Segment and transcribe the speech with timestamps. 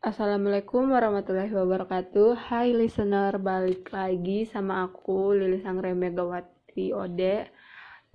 [0.00, 2.32] Assalamualaikum warahmatullahi wabarakatuh.
[2.48, 7.44] Hai listener, balik lagi sama aku Lilis Angre Megawati Ode.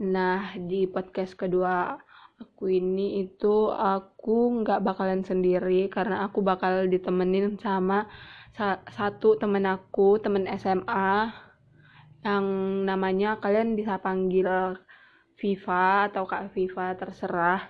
[0.02, 1.94] Nah, di podcast kedua
[2.42, 8.10] aku ini itu aku nggak bakalan sendiri Karena aku bakal ditemenin sama
[8.90, 11.29] satu temen aku, temen SMA
[12.26, 12.46] Yang
[12.81, 14.74] namanya kalian bisa panggil
[15.38, 17.62] Viva atau Kak Viva, terserah.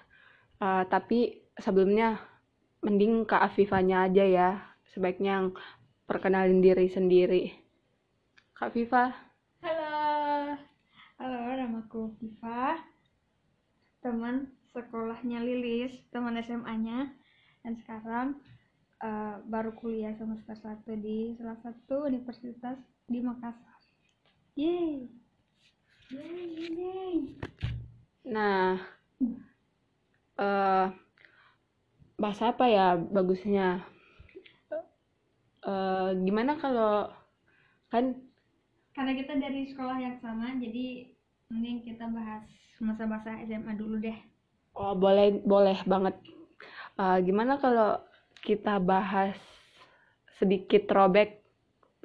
[0.63, 2.34] Uh, Tapi sebelumnya
[2.86, 4.49] mending Kak Afifanya aja ya.
[4.93, 5.48] Sebaiknya yang
[6.05, 7.49] perkenalin diri sendiri.
[8.53, 9.09] Kak Viva
[9.66, 10.53] halo.
[11.17, 12.77] Halo namaku Viva
[14.05, 17.09] teman sekolahnya Lilis teman SMA-nya
[17.66, 18.27] dan sekarang
[19.02, 22.77] uh, baru kuliah semester 1 di salah satu universitas
[23.09, 23.81] di Makassar.
[24.53, 25.09] Yeay.
[26.13, 27.17] Yeay yeay
[28.25, 28.81] nah
[30.41, 30.89] uh,
[32.25, 33.85] bahasa apa ya bagusnya?
[35.61, 37.13] Uh, gimana kalau
[37.94, 38.17] kan?
[38.97, 41.13] Karena kita dari sekolah yang sama jadi
[41.53, 42.41] mending kita bahas
[42.81, 44.17] masa-masa SMA dulu deh.
[44.73, 46.17] Oh boleh boleh banget.
[46.97, 48.02] Uh, gimana kalau
[48.41, 49.38] kita bahas
[50.41, 51.45] sedikit throwback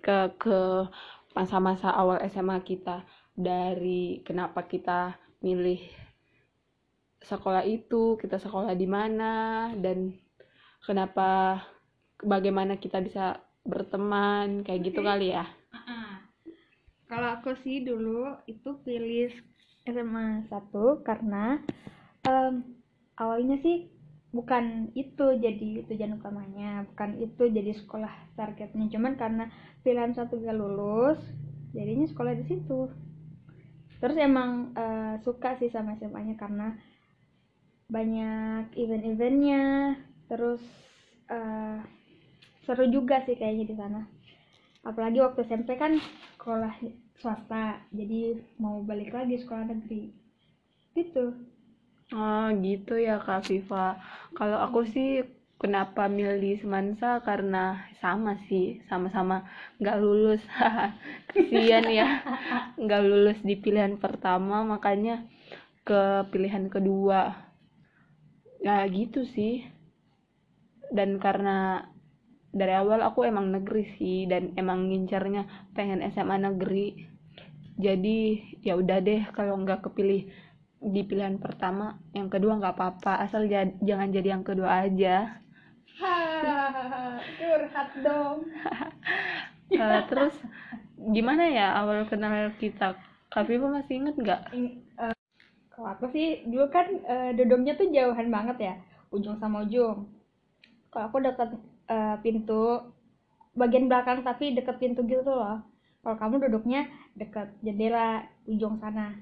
[0.04, 0.84] ke ke
[1.32, 3.08] masa-masa awal SMA kita?
[3.32, 5.80] Dari kenapa kita milih
[7.24, 10.16] sekolah itu kita sekolah di mana dan
[10.84, 11.60] kenapa
[12.24, 15.44] bagaimana kita bisa berteman kayak gitu kali ya.
[15.70, 16.10] Uh-uh.
[17.06, 19.30] kalau aku sih dulu itu pilih
[19.84, 21.60] SMA 1 karena
[22.26, 22.64] um,
[23.20, 23.90] awalnya sih
[24.30, 28.86] bukan itu jadi tujuan utamanya bukan itu jadi sekolah targetnya.
[28.88, 29.50] Cuman karena
[29.82, 31.18] pilihan satu gak lulus
[31.74, 32.88] jadinya sekolah di situ.
[34.00, 36.72] Terus emang uh, suka sih sama SMA-nya karena
[37.90, 39.98] banyak event-eventnya
[40.30, 40.62] terus
[41.26, 41.82] uh,
[42.62, 44.06] seru juga sih kayaknya di sana.
[44.86, 45.98] Apalagi waktu SMP kan
[46.38, 46.72] sekolah
[47.18, 50.14] swasta jadi mau balik lagi sekolah negeri.
[50.94, 51.34] Gitu.
[52.14, 53.98] Oh gitu ya kak Viva.
[54.38, 55.26] Kalau aku sih
[55.58, 57.18] kenapa milih Semansa?
[57.26, 59.44] Karena sama sih sama-sama
[59.82, 60.42] nggak lulus.
[61.34, 62.22] Kesian ya
[62.82, 65.26] nggak lulus di pilihan pertama makanya
[65.82, 67.49] ke pilihan kedua
[68.60, 69.64] ya gitu sih.
[70.92, 71.88] Dan karena
[72.50, 77.08] dari awal aku emang negeri sih dan emang ngincarnya pengen SMA negeri.
[77.80, 80.28] Jadi ya udah deh kalau nggak kepilih
[80.80, 83.44] di pilihan pertama yang kedua nggak apa-apa asal
[83.84, 85.40] jangan jadi yang kedua aja.
[87.38, 88.48] Curhat dong.
[89.70, 90.34] Uh, terus
[91.12, 92.96] gimana ya awal kenal kita?
[93.30, 94.42] Kak Viva masih inget nggak?
[94.98, 95.14] Uh,
[95.80, 98.74] kalau aku sih dulu kan uh, duduknya tuh jauhan banget ya
[99.16, 100.12] ujung sama ujung.
[100.92, 101.56] Kalau aku deket
[101.88, 102.84] uh, pintu
[103.56, 105.64] bagian belakang tapi deket pintu gitu loh.
[106.04, 106.84] Kalau kamu duduknya
[107.16, 109.16] deket jendela ujung sana.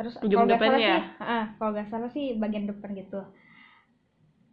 [0.00, 0.80] Terus ujung depan ya?
[0.80, 3.20] sih, uh, kalau nggak salah sih bagian depan gitu.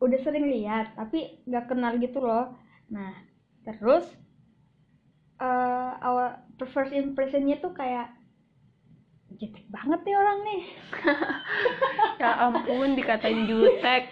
[0.04, 2.52] Udah sering lihat tapi nggak kenal gitu loh.
[2.92, 3.16] Nah
[3.64, 4.04] terus
[5.40, 6.36] uh, awal
[6.68, 8.12] first impressionnya tuh kayak
[9.34, 10.62] jutek banget nih orang nih.
[12.22, 14.08] Ya ampun dikatain jutek.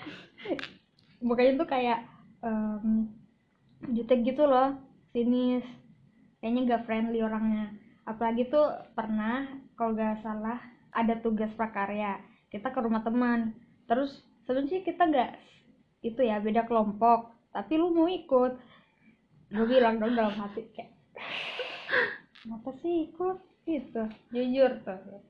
[1.24, 2.04] Bukannya tuh kayak
[2.44, 3.08] um,
[3.96, 4.76] jutek gitu loh
[5.16, 5.64] sinis.
[6.44, 7.72] Kayaknya gak friendly orangnya.
[8.04, 9.48] Apalagi tuh pernah
[9.80, 10.60] kalau gak salah
[10.92, 12.20] ada tugas prakarya.
[12.52, 13.56] Kita ke rumah teman.
[13.88, 14.12] Terus
[14.44, 15.32] sebenarnya kita gak
[16.04, 17.32] itu ya beda kelompok.
[17.56, 18.54] Tapi lu mau ikut.
[19.54, 20.94] Gue bilang dong dalam hati kayak
[22.44, 25.22] kenapa sih ikut itu jujur tuh.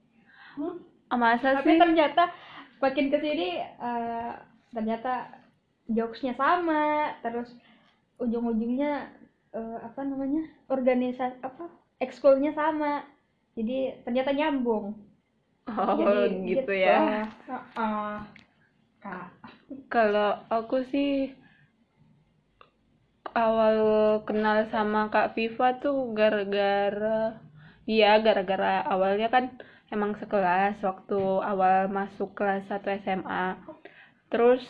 [0.57, 0.77] Hmm?
[1.13, 1.81] masa tapi sih?
[1.81, 2.33] ternyata
[2.81, 4.33] makin ke sini uh,
[4.73, 5.29] ternyata
[5.89, 7.13] jokesnya sama.
[7.21, 7.53] Terus
[8.17, 9.13] ujung-ujungnya
[9.53, 11.69] uh, apa namanya organisasi apa
[12.01, 13.05] ekskulnya sama.
[13.53, 14.97] Jadi ternyata nyambung.
[15.69, 16.73] Oh jadi, gitu, gitu.
[16.75, 17.29] ya.
[17.47, 18.17] Uh, uh,
[19.87, 21.31] kalau aku sih
[23.33, 23.77] awal
[24.23, 27.42] kenal sama Kak Viva tuh gara-gara
[27.89, 29.53] iya gara-gara awalnya kan
[29.91, 33.59] emang sekelas waktu awal masuk kelas 1 SMA
[34.33, 34.63] terus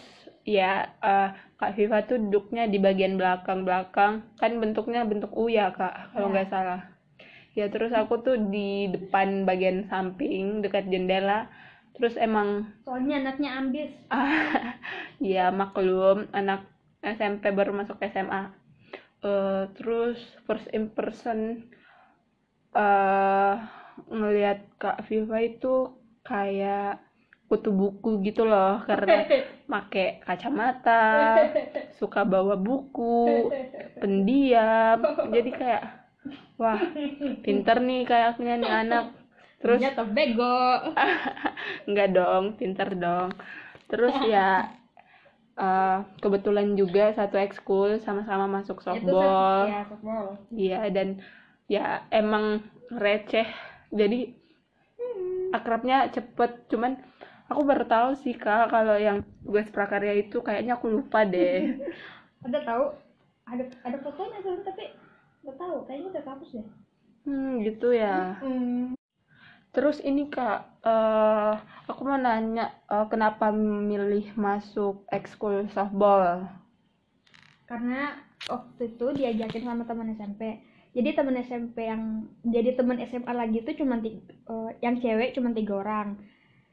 [0.43, 4.35] ya uh, Kak Viva tuh duduknya di bagian belakang-belakang.
[4.35, 6.51] Kan bentuknya bentuk U ya Kak kalau nggak ya.
[6.51, 6.81] salah.
[7.55, 11.47] Ya terus aku tuh di depan bagian samping dekat jendela.
[11.95, 13.91] Terus emang soalnya anaknya ambis.
[15.23, 16.67] Ya maklum anak
[16.99, 18.47] SMP baru masuk SMA uh,
[19.23, 21.63] eh, terus first impression
[22.73, 23.53] uh,
[24.09, 25.93] ngelihat Kak Viva itu
[26.25, 26.99] kayak
[27.47, 28.81] kutu buku gitu loh.
[28.89, 29.29] Karena
[29.71, 31.37] make kacamata
[32.01, 33.53] suka bawa buku
[34.01, 34.97] pendiam.
[35.29, 35.83] Jadi kayak
[36.57, 36.81] wah
[37.45, 39.05] pinter nih kayaknya nih anak.
[39.61, 40.59] Terus ternyata bego?
[41.87, 43.29] Enggak dong, pinter dong.
[43.87, 44.73] Terus ya
[45.55, 49.69] eh, kebetulan juga satu ekskul sama-sama masuk softball.
[49.69, 50.27] ya softball.
[50.49, 51.21] Iya dan
[51.73, 52.61] ya emang
[52.93, 53.47] receh.
[53.89, 54.19] Jadi
[55.57, 56.69] akrabnya cepet.
[56.69, 56.97] Cuman
[57.49, 61.77] aku baru tahu sih kak kalau yang tugas prakarya itu kayaknya aku lupa deh.
[62.47, 62.85] ada tahu
[63.47, 64.91] ada ada fotonya tuh tapi
[65.43, 66.67] nggak tahu kayaknya udah hapus deh
[67.23, 68.35] Hmm gitu ya.
[69.73, 71.53] Terus ini kak, eh
[71.89, 76.45] aku mau nanya eh, kenapa milih masuk ekskul softball?
[77.73, 80.61] karena waktu itu diajakin sama teman SMP
[80.93, 85.49] jadi teman SMP yang jadi teman SMA lagi itu cuma tiga, eh, yang cewek cuma
[85.49, 86.21] tiga orang.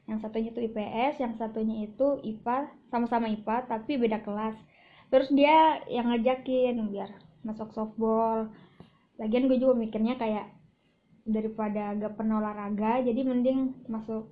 [0.05, 4.53] Yang satunya itu IPS yang satunya itu IPA sama-sama IPA tapi beda kelas.
[5.09, 7.09] Terus dia yang ngajakin biar
[7.41, 8.53] masuk softball.
[9.17, 10.53] Lagian gue juga mikirnya kayak
[11.25, 14.29] daripada gak pernah olahraga jadi mending masuk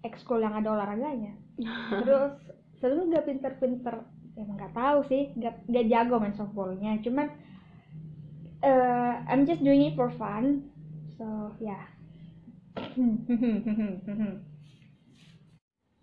[0.00, 1.36] ekskul yang ada olahraganya.
[1.92, 2.40] Terus
[2.80, 3.94] sebelumnya gak pinter-pinter
[4.36, 7.00] emang nggak tahu sih gak, gak jago main softballnya.
[7.04, 7.28] Cuman
[8.62, 10.70] eh, I'm just doing it for fun.
[11.18, 11.96] So ya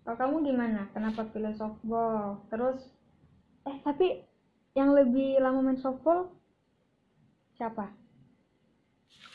[0.04, 0.80] kalau kamu gimana?
[0.92, 2.44] Kenapa pilih softball?
[2.52, 2.78] Terus
[3.64, 4.20] eh tapi
[4.76, 6.28] yang lebih lama main softball
[7.56, 7.88] siapa?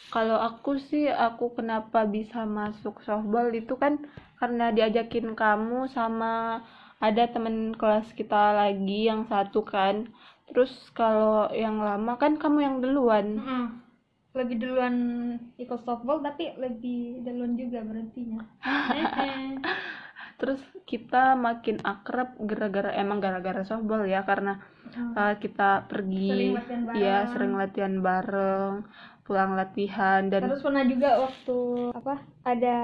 [0.10, 4.01] Kalau aku sih, aku kenapa bisa masuk softball itu kan
[4.42, 6.65] karena diajakin kamu sama
[7.01, 10.10] ada temen kelas kita lagi yang satu kan.
[10.50, 13.28] Terus kalau yang lama kan kamu yang duluan.
[14.30, 14.96] lebih duluan
[15.57, 18.46] ikut softball tapi lebih duluan juga berhentinya.
[20.40, 24.62] Terus kita makin akrab gara-gara emang gara-gara softball ya karena
[25.18, 28.88] uh, kita pergi Sering ya sering latihan bareng,
[29.28, 31.60] pulang latihan dan terus pernah juga waktu
[31.92, 32.16] apa
[32.48, 32.78] ada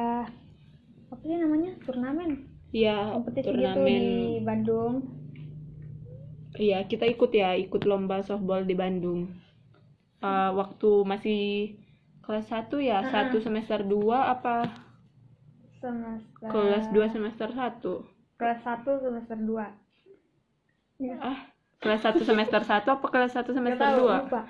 [1.07, 2.49] apa sih namanya turnamen?
[2.75, 3.85] Ya kompetisi gitu turnamen.
[3.85, 4.09] Di
[4.43, 4.93] Bandung
[6.55, 9.21] Iya, kita ikut ya, ikut lomba softball di Bandung.
[10.23, 11.39] Eh, waktu masih
[12.25, 13.09] kelas 1 ya, Ah.
[13.13, 14.55] satu semester 2 apa
[15.81, 17.93] semester kelas 2 semester 1?
[18.35, 19.71] kelas satu semester dua
[20.99, 21.15] ya.
[21.21, 21.37] Ah,
[21.79, 24.17] kelas 1 semester 1 apa kelas 1 Nggak semester tahu, 2?
[24.25, 24.41] lupa.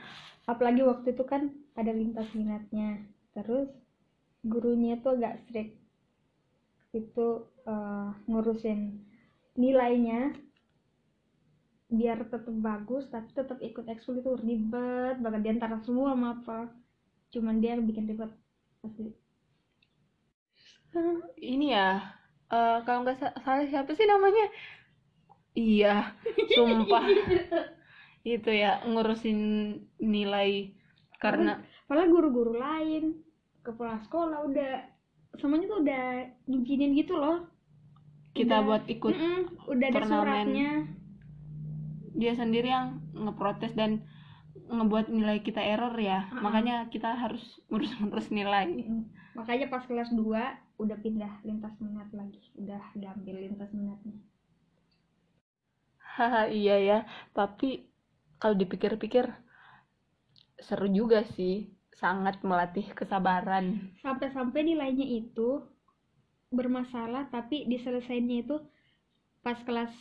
[0.46, 1.42] apalagi waktu itu kan
[1.76, 3.02] ada lintas minatnya
[3.34, 3.68] terus
[4.46, 5.74] gurunya itu agak strict
[6.94, 7.28] itu
[7.66, 9.02] eh, ngurusin
[9.58, 10.34] nilainya
[11.90, 16.58] biar tetap bagus tapi tetap ikut ekskul itu ribet banget di antara semua apa
[17.34, 18.32] cuman dia yang bikin ribet
[18.84, 19.04] pasti
[21.36, 21.90] Ini ya,
[22.52, 24.48] eh, kalau nggak sa- salah siapa sih namanya?
[25.56, 26.14] Iya,
[26.54, 27.06] sumpah.
[28.26, 29.40] Itu ya, ngurusin
[30.02, 30.74] nilai
[31.24, 31.52] karena
[31.88, 33.04] padahal guru-guru lain
[33.66, 34.72] kepala sekolah udah
[35.40, 36.04] semuanya tuh udah
[36.50, 37.38] ngizinin gitu loh
[38.38, 38.66] kita Udah.
[38.66, 39.38] buat ikut Mm-mm,
[39.72, 40.50] udah ada turnamen.
[40.50, 40.70] suratnya
[42.16, 44.08] dia sendiri yang ngeprotes dan
[44.56, 46.26] ngebuat nilai kita error ya.
[46.32, 46.42] Ha-ha.
[46.42, 48.88] makanya kita harus ngurus-ngurus nilai.
[48.88, 49.04] Mm.
[49.36, 50.24] makanya pas kelas 2
[50.80, 52.40] udah pindah lintas minat lagi.
[52.56, 54.16] Udah diambil lintas minatnya.
[56.00, 57.00] Haha iya ya.
[57.36, 57.92] Tapi
[58.40, 59.28] kalau dipikir-pikir
[60.64, 61.76] seru juga sih.
[61.96, 63.96] Sangat melatih kesabaran.
[64.04, 65.64] Sampai-sampai nilainya itu
[66.52, 68.60] bermasalah tapi diselesainnya itu
[69.40, 69.92] pas kelas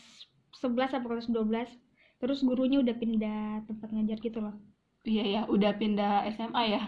[0.59, 1.84] 11 atau kelas 12
[2.25, 4.57] terus gurunya udah pindah tempat ngajar gitu loh
[5.05, 6.83] iya ya udah pindah SMA ya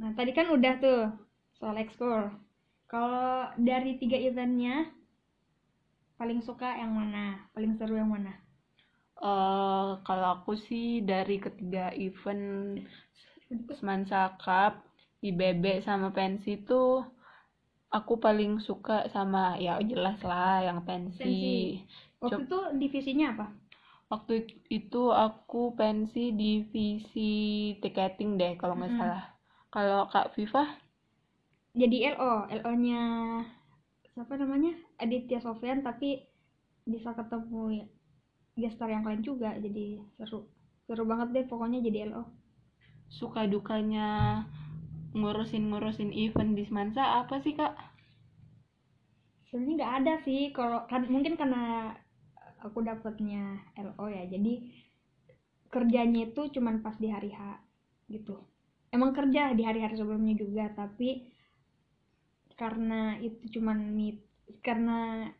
[0.00, 1.12] Nah, tadi kan udah tuh
[1.60, 2.32] soal ekskul.
[2.88, 4.88] Kalau dari tiga eventnya,
[6.16, 7.44] paling suka yang mana?
[7.52, 8.32] Paling seru yang mana?
[9.20, 12.80] Eh, kalau aku sih dari ketiga event
[13.76, 14.80] Semansa Cup
[15.20, 17.04] IBB sama pensi tuh
[17.92, 21.84] aku paling suka sama ya jelas lah yang pensi Pensi.
[22.24, 23.46] Waktu itu divisinya apa?
[24.12, 24.34] Waktu
[24.78, 27.30] itu aku pensi divisi
[27.82, 28.98] tiketing deh kalau nggak Mm-mm.
[28.98, 29.22] salah.
[29.74, 30.62] Kalau Kak Viva,
[31.80, 33.02] Jadi LO, LO-nya
[34.14, 34.72] siapa namanya?
[35.02, 36.08] Aditya Sofyan tapi
[36.92, 37.62] bisa ketemu
[38.62, 39.86] gestar yang lain juga jadi
[40.18, 40.40] seru.
[40.86, 42.22] Seru banget deh pokoknya jadi LO.
[43.18, 44.08] suka dukanya
[45.18, 47.72] ngurusin-ngurusin event di Semansa apa sih Kak?
[49.48, 51.60] sebenarnya nggak ada sih kalau kan mungkin karena
[52.62, 54.24] aku dapetnya LO ya.
[54.28, 54.70] Jadi
[55.70, 57.40] kerjanya itu cuman pas di hari H
[58.10, 58.42] gitu.
[58.90, 61.30] Emang kerja di hari-hari sebelumnya juga tapi
[62.58, 64.20] karena itu cuman mit
[64.60, 65.30] karena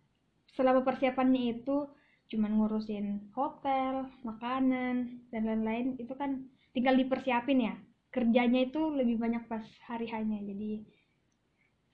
[0.54, 1.90] selama persiapannya itu
[2.30, 7.74] cuman ngurusin hotel makanan dan lain-lain itu kan tinggal dipersiapin ya.
[8.10, 10.82] Kerjanya itu lebih banyak pas hari hanya jadi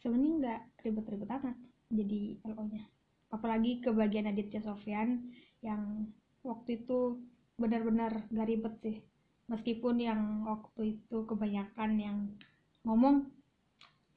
[0.01, 1.57] sebenarnya nggak ribet-ribet amat
[1.91, 2.85] jadi LO nya
[3.31, 5.31] apalagi ke bagian Aditya Sofyan
[5.65, 6.07] yang
[6.47, 7.19] waktu itu
[7.59, 8.97] benar-benar gak ribet sih.
[9.47, 12.19] Meskipun yang waktu itu kebanyakan yang
[12.83, 13.31] ngomong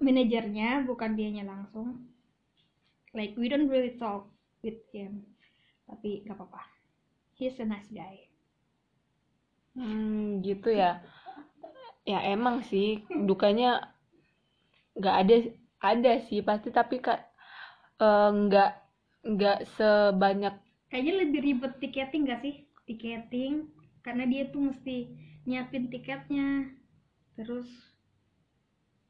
[0.01, 2.09] manajernya bukan dianya langsung.
[3.13, 4.29] Like we don't really talk
[4.61, 5.25] with him.
[5.89, 6.61] Tapi gak apa-apa.
[7.33, 8.29] He's a nice guy.
[9.73, 11.01] Hmm, gitu ya.
[12.03, 13.05] Ya emang sih.
[13.09, 13.95] Dukanya
[14.97, 15.35] nggak ada
[15.79, 16.69] ada sih pasti.
[16.73, 17.21] Tapi kak
[18.01, 18.88] eh, nggak
[19.23, 20.55] nggak sebanyak
[20.89, 22.55] kayaknya lebih ribet tiketing gak sih?
[22.88, 23.69] Tiketing
[24.05, 25.07] karena dia tuh mesti
[25.45, 26.71] nyiapin tiketnya.
[27.38, 27.67] Terus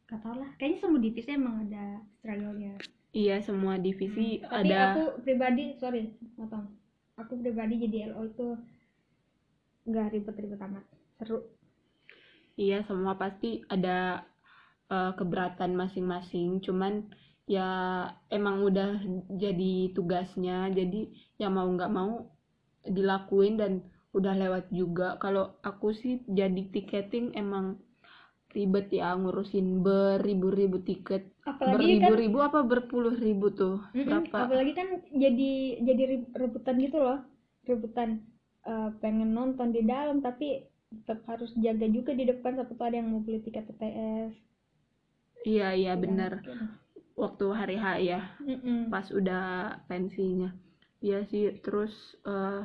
[0.09, 0.49] gak tau lah.
[0.57, 2.73] Kayaknya semua divisi emang ada struggle-nya.
[3.09, 4.93] Iya semua divisi Hmm, tapi ada.
[4.93, 6.65] aku pribadi sorry potong.
[7.17, 8.47] Aku pribadi jadi LO itu
[9.89, 10.85] nggak ribet-ribet amat.
[11.17, 11.37] Seru.
[12.59, 14.25] Iya semua pasti ada
[14.91, 16.61] eh, keberatan masing-masing.
[16.61, 17.09] Cuman
[17.55, 17.67] ya
[18.37, 18.89] emang udah
[19.43, 20.99] jadi tugasnya jadi
[21.41, 22.11] ya mau nggak mau
[22.97, 23.71] dilakuin dan
[24.17, 25.07] udah lewat juga.
[25.23, 27.65] Kalau aku sih jadi tiketing emang
[28.55, 31.23] ribet ya ngurusin beribu-ribu tiket.
[31.51, 33.75] Apalagi kan beribu-ribu apa berpuluh ribu tuh
[34.05, 34.41] berapa?
[34.43, 34.87] apalagi kan
[35.23, 35.51] jadi
[35.87, 37.19] jadi re- rebutan gitu loh.
[37.69, 38.09] Rebutan
[38.69, 40.47] eh, pengen nonton di dalam tapi
[40.89, 44.33] tetap harus jaga juga di depan tahu ada yang mau beli tiket TTS
[45.49, 46.49] iya iya Ya, bener gitu.
[47.19, 48.87] Waktu hari H ya Mm-mm.
[48.87, 50.55] pas udah pensinya
[51.03, 51.91] iya sih terus
[52.23, 52.63] eh,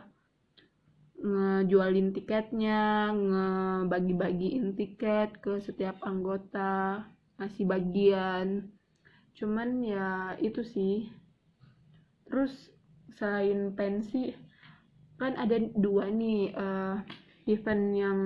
[1.25, 7.06] ngejualin tiketnya ngebagi-bagiin tiket ke setiap anggota
[7.38, 8.70] ngasih bagian
[9.34, 11.11] cuman ya itu sih
[12.30, 12.54] terus
[13.18, 14.34] selain pensi
[15.18, 16.96] kan ada dua nih eh,
[17.50, 18.20] event yang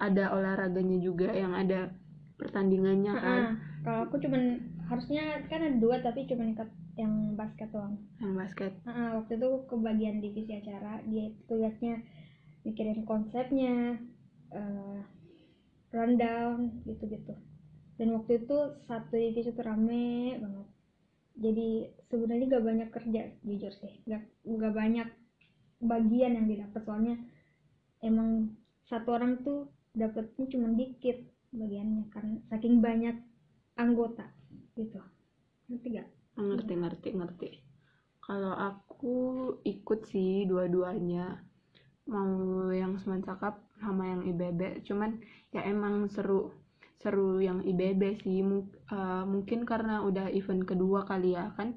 [0.00, 1.92] ada olahraganya juga yang ada
[2.40, 3.50] pertandingannya kan Heeh.
[3.86, 4.42] kalau aku cuman
[4.92, 6.68] harusnya kan ada dua tapi ikat
[7.00, 7.96] yang basket doang.
[8.20, 8.72] Yang basket.
[8.84, 11.00] Heeh, waktu itu ke bagian divisi acara.
[11.08, 12.04] Dia tugasnya
[12.68, 13.96] mikirin konsepnya
[14.52, 15.00] eh,
[15.96, 17.32] rundown gitu-gitu.
[17.96, 20.68] Dan waktu itu satu divisi itu rame banget.
[21.32, 21.68] Jadi
[22.12, 24.04] sebenarnya gak banyak kerja jujur sih.
[24.04, 25.08] Gak, gak banyak
[25.80, 26.84] bagian yang didapat.
[26.84, 27.16] Soalnya
[28.04, 28.52] emang
[28.84, 31.16] satu orang tuh dapetnya cuma dikit
[31.52, 33.16] bagiannya karena saking banyak
[33.76, 34.24] anggota
[34.78, 35.00] gitu.
[35.68, 36.08] Ngerti gak?
[36.32, 37.48] ngerti ngerti ngerti.
[38.26, 39.16] Kalau aku
[39.74, 41.26] ikut sih dua-duanya.
[42.12, 42.32] Mau
[42.72, 45.10] yang Semencakap sama yang IBB cuman
[45.54, 46.50] ya emang seru
[47.02, 48.38] seru yang IBB sih.
[48.50, 51.68] Mung- eh, mungkin karena udah event kedua kali ya kan?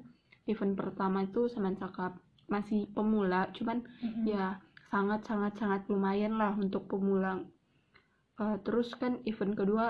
[0.50, 2.12] Event pertama itu Semencakap.
[2.52, 4.22] Masih pemula cuman Mm-mm.
[4.32, 4.62] ya
[4.92, 7.42] sangat sangat sangat lumayan lah untuk pemula.
[8.42, 9.84] Eh, terus kan event kedua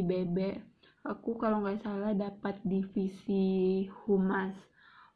[0.00, 0.36] IBB
[1.00, 4.52] aku kalau nggak salah dapat divisi humas.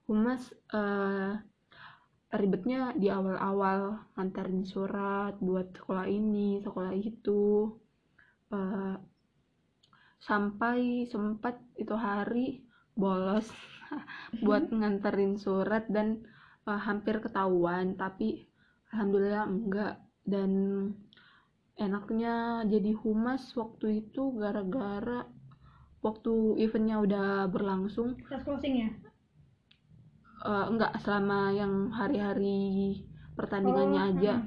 [0.09, 1.33] Humas eh,
[2.35, 7.69] ribetnya di awal-awal nganterin surat buat sekolah ini sekolah itu.
[8.53, 8.97] Eh,
[10.25, 12.65] sampai sempat itu hari
[12.97, 13.45] bolos
[14.45, 16.25] buat nganterin surat dan
[16.65, 18.49] eh, hampir ketahuan tapi
[18.93, 19.95] alhamdulillah enggak.
[20.25, 20.53] Dan
[21.77, 25.29] enaknya jadi humas waktu itu gara-gara
[26.07, 26.33] waktu
[26.65, 28.89] eventnya udah berlangsung Kelas closing ya?
[30.51, 32.59] eh, enggak selama yang hari-hari
[33.39, 34.41] pertandingannya Oh, aja hmm.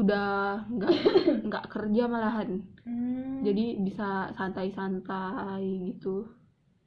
[0.00, 0.26] udah
[0.72, 0.92] enggak
[1.46, 2.50] enggak kerja malahan
[2.84, 4.08] Hmm, jadi bisa
[4.38, 6.26] santai-santai gitu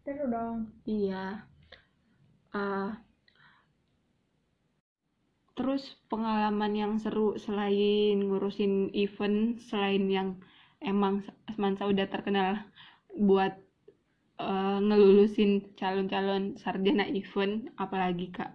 [0.03, 0.57] seru dong.
[0.88, 1.47] iya
[2.53, 2.91] Eh,
[5.57, 9.38] terus pengalaman yang seru selain ngurusin event
[9.69, 10.29] selain yang
[10.91, 11.13] emang
[11.53, 12.51] Semansa udah terkenal
[13.27, 13.53] buat
[14.46, 18.51] eh, ngelulusin calon-calon sarjana event apalagi kak?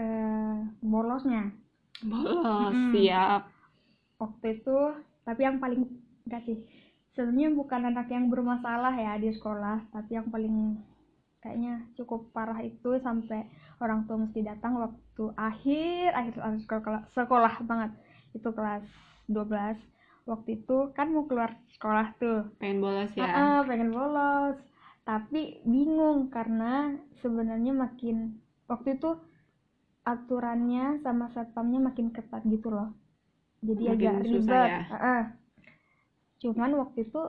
[0.00, 1.42] Eh, bolosnya?
[2.10, 2.92] Bolos Mm-mm.
[2.92, 3.42] siap.
[4.20, 4.76] Waktu itu
[5.26, 5.82] tapi yang paling
[6.26, 6.58] enggak sih.
[7.12, 10.80] Sebenarnya bukan anak yang bermasalah ya di sekolah tapi yang paling
[11.42, 13.44] kayaknya cukup parah itu sampai
[13.82, 17.90] orang tua mesti datang waktu akhir akhir akhir sekolah, sekolah banget.
[18.36, 18.84] Itu kelas
[19.28, 19.78] 12
[20.30, 22.38] waktu itu kan mau keluar sekolah tuh.
[22.58, 23.32] Pengen bolos ya?
[23.42, 24.56] Ah, ah, pengen bolos
[25.02, 28.38] tapi bingung karena sebenarnya makin
[28.70, 29.18] waktu itu
[30.06, 32.94] aturannya sama satpamnya makin ketat gitu loh
[33.62, 34.80] jadi Makin agak ribet ya?
[34.90, 35.22] Ah, ah.
[36.42, 37.22] cuman waktu itu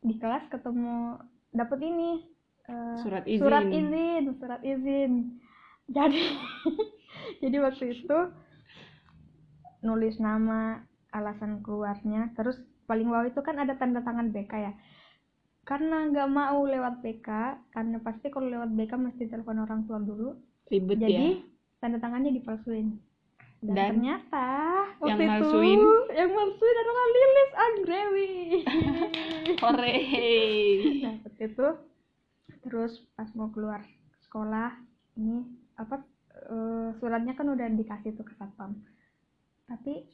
[0.00, 1.20] di kelas ketemu
[1.52, 2.10] dapet ini
[2.68, 3.40] eh, Surat izin.
[3.40, 5.12] surat izin surat izin
[5.96, 6.22] jadi
[7.42, 8.18] jadi waktu itu
[9.84, 10.82] nulis nama
[11.12, 12.56] alasan keluarnya terus
[12.88, 14.72] paling wow itu kan ada tanda tangan BK ya
[15.66, 17.28] karena nggak mau lewat BK
[17.68, 21.42] karena pasti kalau lewat BK mesti telepon orang tua dulu Ribet jadi ya.
[21.78, 22.94] tanda tangannya dipalsuin
[23.58, 24.46] dan, Dan ternyata
[25.02, 25.80] yang waktu itu malsuin?
[26.12, 28.30] yang malsuin adalah Lilis Anggrawi
[29.62, 29.96] Hore.
[31.02, 31.66] nah waktu itu
[32.62, 33.82] terus pas mau keluar
[34.22, 34.70] sekolah
[35.16, 35.42] ini
[35.74, 36.02] apa
[36.46, 38.74] eh, suratnya kan udah dikasih tuh ke satpam
[39.66, 40.06] tapi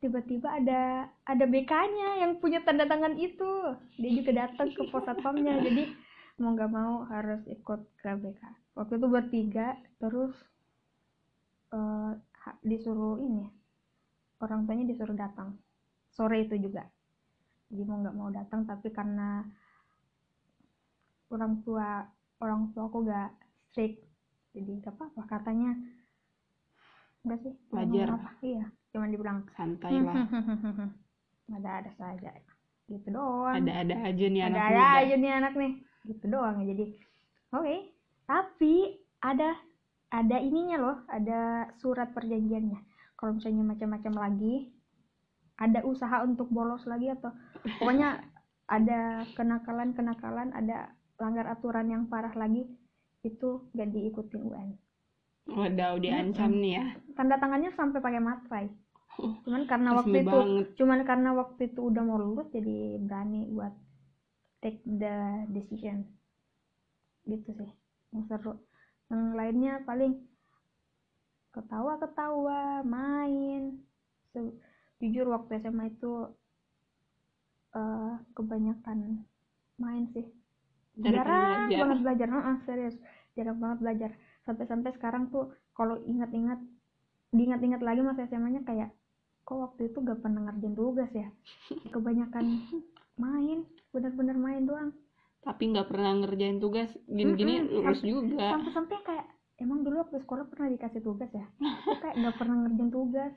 [0.00, 3.76] tiba-tiba ada ada BK-nya yang punya tanda tangan itu.
[4.00, 5.60] Dia juga datang ke pos satpamnya.
[5.60, 5.92] Jadi
[6.40, 8.42] mau nggak mau harus ikut ke BK
[8.72, 10.32] waktu itu bertiga terus
[11.70, 13.44] ha- disuruh ini
[14.40, 15.60] orang tuanya disuruh datang.
[16.10, 16.88] Sore itu juga.
[17.68, 19.44] Jadi mau nggak mau datang tapi karena
[21.30, 22.08] orang tua
[22.40, 23.30] orang tua aku gak
[23.70, 24.00] strict.
[24.56, 25.76] Jadi gak apa-apa katanya.
[27.22, 27.52] Enggak sih?
[27.70, 28.08] Nggak Wajar.
[28.16, 30.26] apa iya cuman dibilang Santai lah.
[31.56, 32.30] ada ada saja.
[32.90, 33.54] Gitu doang.
[33.62, 34.98] Ada-ada aja nih anak ada muda.
[34.98, 35.72] aja nih anak nih.
[36.10, 36.56] Gitu doang.
[36.66, 36.84] Jadi
[37.54, 37.76] oke.
[38.26, 38.74] Tapi
[39.22, 39.50] ada
[40.10, 40.96] ada ininya loh.
[41.06, 42.80] Ada surat perjanjiannya.
[43.14, 44.74] Kalau misalnya macam-macam lagi
[45.60, 47.30] ada usaha untuk bolos lagi atau
[47.78, 48.16] pokoknya
[48.76, 52.64] ada kenakalan kenakalan ada langgar aturan yang parah lagi
[53.20, 54.72] itu gak diikutin UN
[55.46, 56.84] Waduh, diancam nih ya.
[57.16, 58.66] tanda tangannya sampai pakai materai
[59.18, 60.68] Oh, cuman karena waktu itu banget.
[60.78, 63.72] cuman karena waktu itu udah mau lulus jadi berani buat
[64.62, 65.14] take the
[65.56, 65.98] decision.
[67.30, 67.70] Gitu sih
[68.12, 68.52] yang seru.
[69.08, 70.12] Yang lainnya paling
[71.54, 72.60] ketawa ketawa
[72.94, 73.62] main.
[74.32, 74.56] Se-
[75.00, 76.10] jujur waktu SMA itu
[77.80, 78.98] eh, kebanyakan
[79.82, 80.26] main sih.
[81.04, 81.80] Jarang belajar.
[81.80, 82.96] banget belajar Heeh, serius.
[83.36, 84.10] Jarang banget belajar
[84.42, 86.58] sampai-sampai sekarang tuh kalau ingat-ingat
[87.30, 88.90] diingat-ingat lagi masa SMA-nya kayak
[89.40, 91.28] kok waktu itu gak pernah ngerjain tugas ya
[91.88, 92.44] kebanyakan
[93.16, 93.58] main
[93.90, 94.90] bener-bener main doang
[95.40, 96.92] Tapi nggak pernah ngerjain tugas.
[97.08, 98.46] Gini-gini Mm-mm, lulus sampai- juga.
[98.52, 99.26] sampai-sampai kayak
[99.56, 103.32] emang dulu waktu sekolah pernah dikasih tugas ya Kok kayak gak pernah ngerjain tugas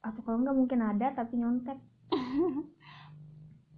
[0.00, 1.76] atau kalau nggak mungkin ada tapi nyontek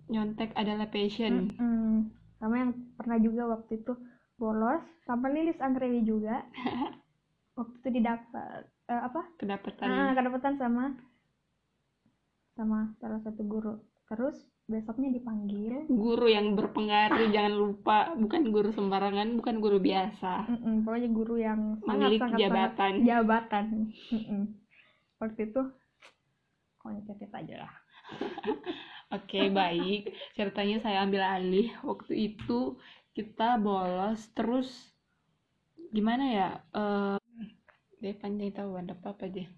[0.08, 1.50] Nyontek adalah passion.
[1.50, 2.12] Mm-mm.
[2.36, 3.94] sama yang pernah juga waktu itu
[4.42, 4.82] bolos.
[5.06, 6.42] Sama Lilis Anggrawi juga.
[7.58, 9.22] Waktu itu didapat eh, apa?
[9.38, 10.84] Kedapatan ah kedapatan sama
[12.58, 13.78] sama salah satu guru.
[14.10, 14.34] Terus
[14.66, 15.86] besoknya dipanggil.
[15.86, 18.10] Guru yang berpengaruh jangan lupa.
[18.18, 20.50] Bukan guru sembarangan bukan guru biasa.
[20.50, 22.74] Mm-mm, pokoknya guru yang sangat sangat jabatan.
[22.74, 23.66] sangat jabatan.
[24.10, 24.42] Mm-mm.
[25.22, 25.62] waktu itu
[27.06, 27.72] tetet aja lah.
[29.16, 30.08] Oke baik.
[30.34, 31.68] Ceritanya saya ambil alih.
[31.84, 32.74] Waktu itu
[33.12, 34.68] kita bolos terus
[35.92, 37.18] gimana ya eh
[38.02, 39.48] deh panjang tahu ada apa apa deh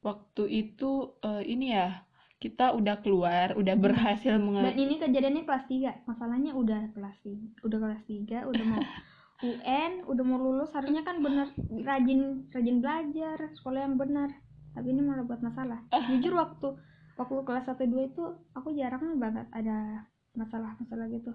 [0.00, 2.06] waktu itu eh, ini ya
[2.42, 7.66] kita udah keluar udah berhasil dan mengal ini kejadiannya kelas 3 masalahnya udah kelas 3
[7.66, 8.82] udah kelas 3 udah mau
[9.42, 10.70] UN udah mau lulus.
[10.70, 11.50] Harusnya kan bener
[11.82, 14.30] rajin rajin belajar sekolah yang benar.
[14.72, 15.82] Tapi ini malah buat masalah.
[15.90, 16.78] Jujur waktu
[17.18, 21.34] waktu kelas 1 2 itu aku jarang banget ada masalah-masalah gitu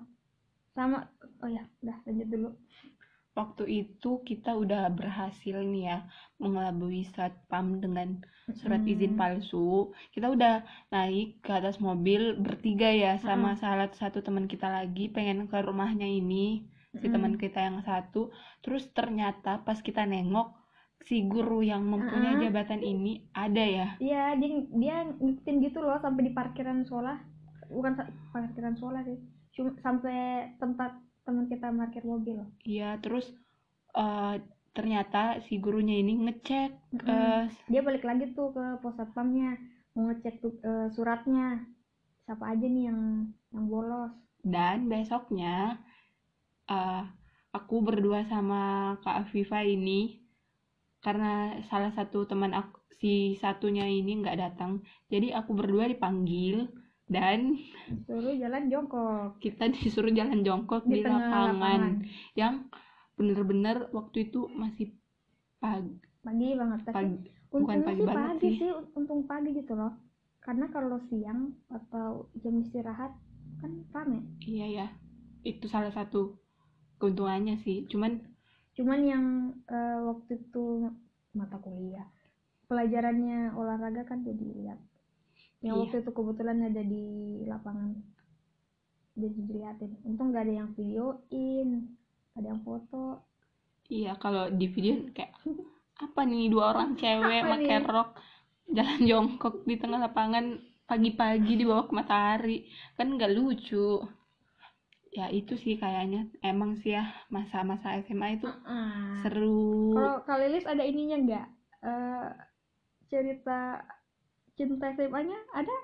[0.78, 0.98] sama
[1.44, 2.50] oh ya udah lanjut dulu
[3.40, 5.98] waktu itu kita udah berhasil nih ya
[6.44, 8.10] mengelabui satpam dengan
[8.60, 9.20] surat izin Hmm.
[9.22, 9.68] palsu
[10.14, 10.54] kita udah
[10.94, 16.08] naik ke atas mobil bertiga ya sama salah satu teman kita lagi pengen ke rumahnya
[16.22, 16.46] ini
[17.00, 18.22] si teman kita yang satu
[18.64, 20.48] terus ternyata pas kita nengok
[21.08, 22.42] si guru yang mempunyai Mm-mm.
[22.44, 23.14] jabatan ini
[23.46, 24.50] ada ya Iya, dia
[24.82, 27.18] dia ngikutin gitu loh sampai di parkiran sekolah.
[27.76, 27.94] Bukan
[28.34, 29.18] parkiran sekolah sih.
[29.58, 30.18] Cuma sampai
[30.62, 30.92] tempat
[31.26, 32.38] teman kita parkir mobil.
[32.72, 33.26] iya terus
[34.02, 34.34] eh,
[34.78, 35.18] ternyata
[35.48, 37.08] si gurunya ini ngecek Mm-mm.
[37.12, 37.42] eh,
[37.72, 39.50] Dia balik lagi tuh ke pos satpamnya,
[39.94, 41.48] mau ngecek tuh eh, suratnya.
[42.26, 43.02] Siapa aja nih yang
[43.54, 44.14] yang bolos.
[44.54, 45.78] Dan besoknya
[46.76, 47.02] eh,
[47.58, 48.62] aku berdua sama
[49.04, 50.00] Kak Afifa ini
[51.06, 51.32] karena
[51.70, 54.72] salah satu teman aku si satunya ini nggak datang,
[55.14, 56.56] jadi aku berdua dipanggil
[57.08, 57.56] dan
[58.04, 61.94] Suruh jalan jongkok kita disuruh jalan jongkok di, di, lapangan lapangan.
[62.36, 62.54] yang
[63.16, 64.94] bener-bener waktu itu masih
[65.58, 67.18] pagi, Pagi banget tapi pagi
[67.50, 68.60] bukan pagi sih banget pagi sih.
[68.60, 68.72] sih.
[68.94, 69.96] untung pagi gitu loh.
[70.44, 73.12] Karena kalau siang atau jam istirahat
[73.60, 74.24] kan rame.
[74.44, 74.88] Iya ya,
[75.44, 76.40] itu salah satu
[77.02, 77.88] keuntungannya sih.
[77.90, 78.22] Cuman
[78.78, 79.26] cuman yang
[79.66, 80.94] eh, waktu itu
[81.34, 82.06] mata kuliah
[82.68, 84.80] pelajarannya olahraga kan jadi lihat
[85.66, 85.82] yang Iya.
[85.84, 87.06] waktu itu kebetulan ada di
[87.46, 87.92] lapangan
[89.18, 91.70] jadi diliatin untung gak ada yang videoin
[92.38, 93.26] ada yang foto.
[93.90, 95.34] Iya kalau di video kayak
[95.98, 97.88] apa nih dua orang cewek Apa pakai nih?
[97.90, 98.10] rok
[98.70, 100.46] jalan jongkok di tengah lapangan
[100.86, 102.70] pagi-pagi di bawah matahari.
[102.94, 104.06] Kan nggak lucu.
[105.10, 106.30] Ya itu sih kayaknya.
[106.46, 109.18] Emang sih ya masa-masa SMA itu Ah.
[109.26, 109.98] seru.
[109.98, 111.48] Kalau Kak Lilis ada ininya nggak?
[111.82, 112.28] Eh,
[113.10, 113.82] cerita
[114.58, 115.78] cinta SMA-nya ada?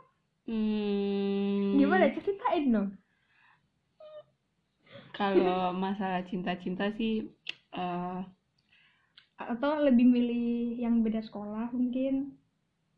[0.44, 2.10] Hmm, gimana?
[2.12, 2.90] Ceritain dong.
[5.14, 7.30] Kalau masalah cinta-cinta sih
[7.72, 8.20] eh,
[9.38, 10.48] atau lebih milih
[10.82, 12.34] yang beda sekolah mungkin?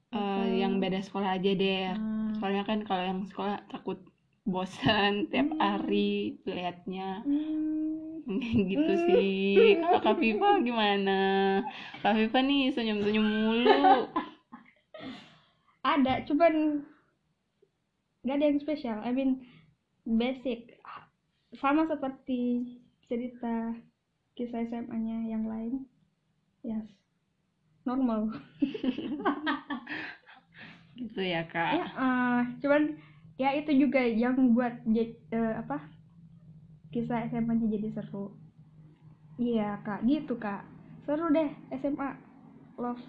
[0.09, 1.91] Atau- yang beda sekolah aja deh.
[1.91, 2.31] Ah.
[2.35, 3.99] soalnya kan kalau yang sekolah takut
[4.43, 5.59] bosan tiap Hmm.
[5.59, 7.19] hari liatnya.
[7.27, 8.23] Hmm,
[8.71, 9.03] gitu Hmm.
[9.07, 9.75] sih.
[9.79, 11.19] Kalau Kak Viva gimana?
[11.99, 14.07] Kak Viva nih senyum-senyum mulu
[15.85, 16.81] ada cuman
[18.25, 18.99] nggak ada yang spesial.
[19.05, 19.45] I mean
[20.05, 20.81] basic.
[21.61, 22.73] Sama seperti
[23.05, 23.77] cerita
[24.33, 25.85] kisah SMA-nya yang lain.
[26.65, 26.89] Yes.
[27.85, 28.33] Normal.
[30.99, 31.71] Gitu ya Kak.
[31.77, 32.97] Ya eh, cuman
[33.37, 35.85] ya itu juga yang buat eh, apa
[36.89, 38.33] kisah SMA-nya jadi seru.
[39.35, 40.07] Iya kak.
[40.07, 40.63] Gitu kak.
[41.03, 42.15] Seru deh SMA
[42.79, 43.03] love.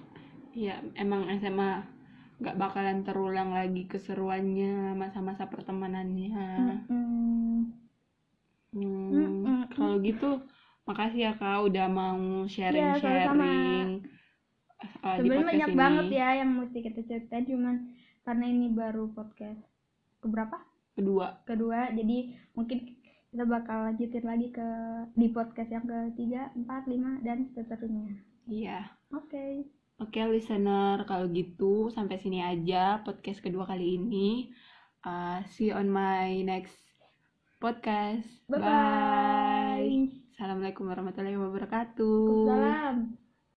[0.56, 1.95] Iya, emang SMA
[2.40, 4.68] nggak bakalan terulang lagi keseruannya
[5.02, 6.30] masa-masa pertemanannya.
[6.58, 7.72] Mm-mm.
[8.74, 9.56] Hmm, Mm-mm.
[9.74, 10.26] kalau gitu
[10.88, 12.20] makasih ya Kak udah mau
[12.70, 13.90] Iya, sharing-sharing
[15.04, 15.78] uh, di sebenarnya banyak ini.
[15.82, 17.74] banget ya yang mesti kita ceritain cuman
[18.26, 19.62] karena ini baru podcast
[20.22, 20.56] keberapa
[20.96, 22.18] Kedua, kedua jadi
[22.56, 22.78] mungkin
[23.30, 24.68] kita bakal lanjutin lagi ke
[25.20, 28.16] di podcast yang ketiga empat lima dan seterusnya
[28.48, 28.96] iya.
[29.12, 34.52] oke Oke listener, kalau gitu sampai sini aja podcast kedua kali ini.
[35.00, 36.76] Uh, see you on my next
[37.56, 38.28] podcast.
[38.44, 39.88] bye bye
[40.36, 42.28] Assalamualaikum warahmatullahi wabarakatuh.
[42.44, 43.25] Salam.